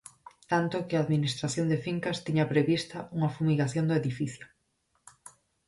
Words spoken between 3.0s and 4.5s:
unha fumigación do edificio.